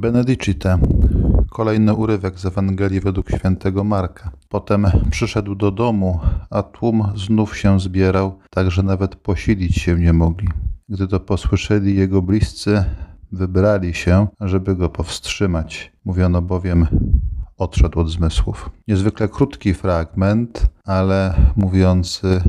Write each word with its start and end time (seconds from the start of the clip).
Benedicite. 0.00 0.78
Kolejny 1.50 1.94
urywek 1.94 2.38
z 2.38 2.46
Ewangelii 2.46 3.00
według 3.00 3.30
świętego 3.30 3.84
Marka. 3.84 4.30
Potem 4.48 4.86
przyszedł 5.10 5.54
do 5.54 5.70
domu, 5.70 6.20
a 6.50 6.62
tłum 6.62 7.12
znów 7.16 7.56
się 7.56 7.80
zbierał, 7.80 8.38
tak 8.50 8.70
że 8.70 8.82
nawet 8.82 9.16
posilić 9.16 9.74
się 9.74 9.98
nie 9.98 10.12
mogli. 10.12 10.48
Gdy 10.88 11.08
to 11.08 11.20
posłyszeli 11.20 11.96
jego 11.96 12.22
bliscy, 12.22 12.84
wybrali 13.32 13.94
się, 13.94 14.26
żeby 14.40 14.76
go 14.76 14.88
powstrzymać. 14.88 15.92
Mówiono 16.04 16.42
bowiem, 16.42 16.86
odszedł 17.56 18.00
od 18.00 18.10
zmysłów. 18.10 18.70
Niezwykle 18.88 19.28
krótki 19.28 19.74
fragment, 19.74 20.66
ale 20.84 21.34
mówiący 21.56 22.40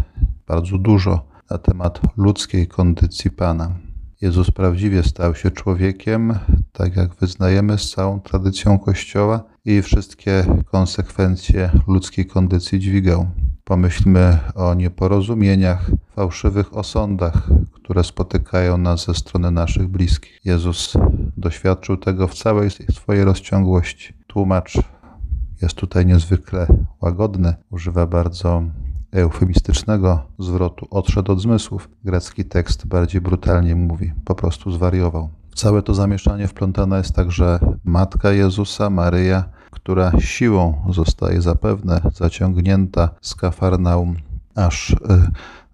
bardzo 0.48 0.78
dużo 0.78 1.28
na 1.50 1.58
temat 1.58 2.02
ludzkiej 2.18 2.68
kondycji 2.68 3.32
Pana. 3.32 3.76
Jezus 4.22 4.52
prawdziwie 4.52 5.04
stał 5.04 5.36
się 5.36 5.52
człowiekiem, 5.52 6.34
tak 6.78 6.96
jak 6.96 7.16
wyznajemy 7.16 7.78
z 7.78 7.92
całą 7.92 8.20
tradycją 8.20 8.80
Kościoła 8.80 9.44
i 9.66 9.82
wszystkie 9.82 10.46
konsekwencje 10.66 11.72
ludzkiej 11.88 12.26
kondycji 12.26 12.80
dźwigał. 12.80 13.28
Pomyślmy 13.64 14.40
o 14.56 14.74
nieporozumieniach, 14.74 15.92
fałszywych 16.16 16.78
osądach, 16.78 17.50
które 17.74 18.04
spotykają 18.04 18.78
nas 18.78 19.06
ze 19.06 19.14
strony 19.14 19.52
naszych 19.52 19.88
bliskich. 19.88 20.40
Jezus 20.46 20.94
doświadczył 21.38 21.98
tego 21.98 22.28
w 22.28 22.36
całej 22.36 22.70
swojej 22.72 23.24
rozciągłości. 23.24 24.14
Tłumacz 24.28 24.74
jest 25.62 25.76
tutaj 25.76 26.06
niezwykle 26.06 26.68
łagodny, 27.02 27.54
używa 27.70 28.08
bardzo 28.08 28.64
eufemistycznego 29.12 30.24
zwrotu 30.40 30.88
odszedł 30.90 31.32
od 31.32 31.42
zmysłów. 31.42 31.90
Grecki 32.04 32.46
tekst 32.46 32.88
bardziej 32.88 33.22
brutalnie 33.22 33.76
mówi, 33.76 34.14
po 34.26 34.36
prostu 34.36 34.72
zwariował. 34.72 35.30
Całe 35.58 35.82
to 35.82 35.94
zamieszanie 35.94 36.48
wplątana 36.48 36.98
jest 36.98 37.16
także 37.16 37.60
matka 37.84 38.32
Jezusa, 38.32 38.90
Maryja, 38.90 39.44
która 39.72 40.12
siłą 40.20 40.86
zostaje 40.90 41.42
zapewne 41.42 42.02
zaciągnięta 42.14 43.10
z 43.22 43.36
Kafarnaum 43.36 44.16
aż 44.56 44.90
y, 44.90 44.96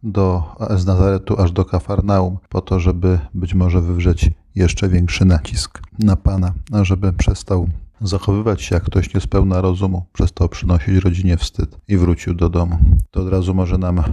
do, 0.03 0.44
z 0.78 0.86
Nazaretu 0.86 1.42
aż 1.42 1.52
do 1.52 1.66
Kafarnaum, 1.66 2.38
po 2.50 2.62
to, 2.62 2.80
żeby 2.80 3.20
być 3.34 3.53
może 3.53 3.81
wywrzeć 3.81 4.31
jeszcze 4.56 4.90
większy 4.90 5.25
nacisk 5.25 5.81
na 6.00 6.16
Pana, 6.16 6.53
żeby 6.81 7.14
przestał 7.14 7.68
zachowywać 8.02 8.62
się 8.62 8.75
jak 8.75 8.84
ktoś 8.84 9.14
niespełna 9.14 9.62
rozumu, 9.62 10.06
przestał 10.14 10.50
przynosić 10.50 10.95
rodzinie 10.95 11.38
wstyd 11.38 11.78
i 11.88 11.97
wrócił 11.97 12.34
do 12.34 12.50
domu. 12.50 12.78
To 13.12 13.22
od 13.22 13.30
razu 13.30 13.53
może 13.53 13.78
nam 13.78 14.03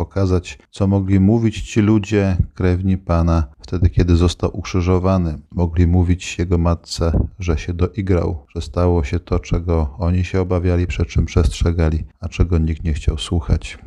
pokazać, 0.00 0.58
co 0.70 0.86
mogli 0.86 1.20
mówić 1.20 1.62
ci 1.62 1.80
ludzie, 1.80 2.36
krewni 2.54 2.98
Pana, 2.98 3.44
wtedy, 3.60 3.90
kiedy 3.90 4.16
został 4.16 4.50
ukrzyżowany. 4.58 5.38
Mogli 5.52 5.86
mówić 5.86 6.38
jego 6.38 6.58
matce, 6.58 7.28
że 7.38 7.58
się 7.58 7.74
doigrał, 7.74 8.46
że 8.54 8.60
stało 8.60 9.04
się 9.04 9.18
to, 9.20 9.38
czego 9.38 9.94
oni 9.98 10.24
się 10.24 10.40
obawiali, 10.40 10.86
przed 10.86 11.08
czym 11.08 11.26
przestrzegali, 11.26 12.04
a 12.20 12.28
czego 12.28 12.58
nikt 12.58 12.84
nie 12.84 12.94
chciał 12.94 13.18
słuchać. 13.18 13.78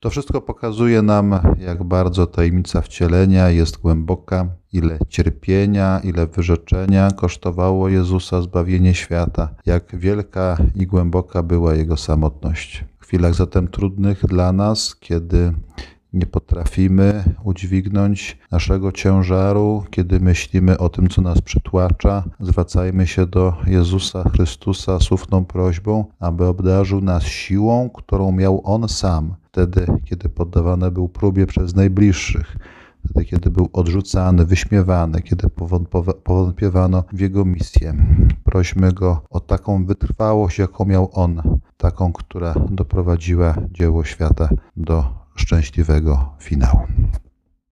To 0.00 0.10
wszystko 0.10 0.40
pokazuje 0.40 1.02
nam, 1.02 1.40
jak 1.58 1.84
bardzo 1.84 2.26
tajemnica 2.26 2.80
wcielenia 2.80 3.50
jest 3.50 3.76
głęboka, 3.76 4.48
ile 4.72 4.98
cierpienia, 5.08 6.00
ile 6.04 6.26
wyrzeczenia 6.26 7.10
kosztowało 7.10 7.88
Jezusa 7.88 8.42
zbawienie 8.42 8.94
świata, 8.94 9.48
jak 9.66 9.96
wielka 9.96 10.56
i 10.74 10.86
głęboka 10.86 11.42
była 11.42 11.74
jego 11.74 11.96
samotność. 11.96 12.84
Chwilach 13.12 13.34
zatem 13.34 13.68
trudnych 13.68 14.26
dla 14.26 14.52
nas, 14.52 14.96
kiedy 14.96 15.52
nie 16.12 16.26
potrafimy 16.26 17.24
udźwignąć 17.44 18.38
naszego 18.50 18.92
ciężaru, 18.92 19.84
kiedy 19.90 20.20
myślimy 20.20 20.78
o 20.78 20.88
tym, 20.88 21.08
co 21.08 21.22
nas 21.22 21.40
przytłacza, 21.40 22.24
zwracajmy 22.40 23.06
się 23.06 23.26
do 23.26 23.54
Jezusa 23.66 24.28
Chrystusa 24.28 25.00
z 25.00 25.12
ufną 25.12 25.44
prośbą, 25.44 26.04
aby 26.20 26.46
obdarzył 26.46 27.00
nas 27.00 27.22
siłą, 27.22 27.90
którą 27.90 28.32
miał 28.32 28.60
On 28.64 28.88
sam, 28.88 29.34
wtedy, 29.42 29.86
kiedy 30.04 30.28
poddawany 30.28 30.90
był 30.90 31.08
próbie 31.08 31.46
przez 31.46 31.74
najbliższych, 31.74 32.56
wtedy, 33.04 33.24
kiedy 33.24 33.50
był 33.50 33.68
odrzucany, 33.72 34.46
wyśmiewany, 34.46 35.22
kiedy 35.22 35.48
powątpiewano 36.24 37.04
w 37.12 37.20
Jego 37.20 37.44
misję. 37.44 37.94
Prośmy 38.44 38.92
Go 38.92 39.22
o 39.30 39.40
taką 39.40 39.86
wytrwałość, 39.86 40.58
jaką 40.58 40.84
miał 40.84 41.10
On, 41.12 41.42
taką, 41.76 42.12
która 42.12 42.54
doprowadziła 42.70 43.54
dzieło 43.70 44.04
świata 44.04 44.48
do 44.76 45.04
szczęśliwego 45.34 46.34
finału. 46.40 46.80